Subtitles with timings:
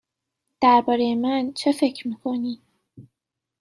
[0.61, 2.61] درباره من چه فکر می کنی؟